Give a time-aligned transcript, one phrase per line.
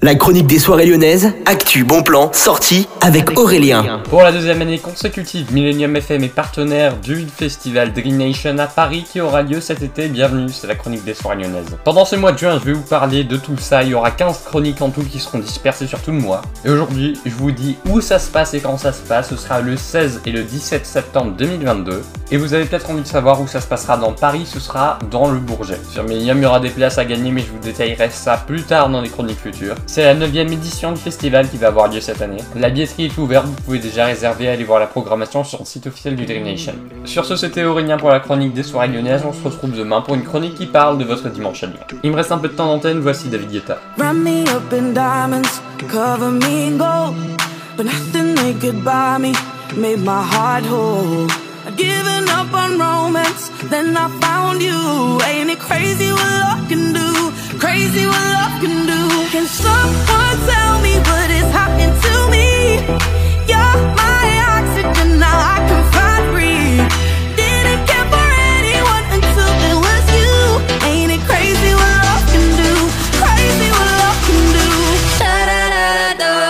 [0.00, 4.00] La chronique des soirées lyonnaises, actu, bon plan, sortie avec Aurélien.
[4.08, 9.04] Pour la deuxième année consécutive, Millennium FM est partenaire du festival Dream Nation à Paris
[9.10, 10.06] qui aura lieu cet été.
[10.06, 11.76] Bienvenue, c'est la chronique des soirées lyonnaises.
[11.82, 13.82] Pendant ce mois de juin, je vais vous parler de tout ça.
[13.82, 16.42] Il y aura 15 chroniques en tout qui seront dispersées sur tout le mois.
[16.64, 19.30] Et aujourd'hui, je vous dis où ça se passe et quand ça se passe.
[19.30, 22.02] Ce sera le 16 et le 17 septembre 2022.
[22.30, 25.00] Et vous avez peut-être envie de savoir où ça se passera dans Paris, ce sera
[25.10, 25.80] dans le Bourget.
[25.90, 28.62] Sur Millennium, il y aura des places à gagner, mais je vous détaillerai ça plus
[28.62, 29.74] tard dans les chroniques futures.
[29.90, 32.36] C'est la 9 édition du festival qui va avoir lieu cette année.
[32.54, 35.86] La billetterie est ouverte, vous pouvez déjà réserver, aller voir la programmation sur le site
[35.86, 36.74] officiel du Dream Nation.
[37.06, 39.22] Sur ce, c'était Aurélien pour la chronique des soirées lyonnaises.
[39.26, 41.78] On se retrouve demain pour une chronique qui parle de votre dimanche à Lyon.
[42.02, 43.78] Il me reste un peu de temps d'antenne, voici David Guetta.
[51.76, 55.20] Giving up on romance, then I found you.
[55.26, 57.10] Ain't it crazy what love can do?
[57.58, 59.00] Crazy what love can do.
[59.30, 62.48] Can someone tell me what is happening to me?
[63.50, 66.88] You're my oxygen, now I can find breathe.
[67.36, 70.34] Didn't care for anyone until it was you.
[70.88, 72.72] Ain't it crazy what love can do?
[73.20, 74.66] Crazy what love can do.
[75.20, 75.86] Da da da
[76.22, 76.48] da da